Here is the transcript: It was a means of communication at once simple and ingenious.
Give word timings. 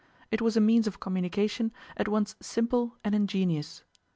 It 0.31 0.41
was 0.41 0.57
a 0.57 0.61
means 0.61 0.87
of 0.87 0.99
communication 0.99 1.71
at 1.95 2.07
once 2.07 2.35
simple 2.41 2.97
and 3.03 3.13
ingenious. 3.13 3.83